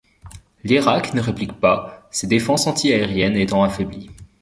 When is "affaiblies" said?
3.61-4.09